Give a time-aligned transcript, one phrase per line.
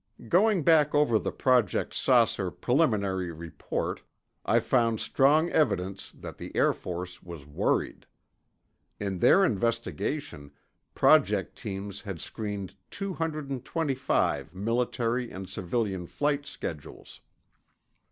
[0.29, 4.01] Going back over the Project "Saucer" preliminary report,
[4.43, 8.07] I found strong evidence that the Air Force was worried.
[8.99, 10.53] In their investigation,
[10.95, 17.21] Project teams had screened 225 military and civilian flight schedules.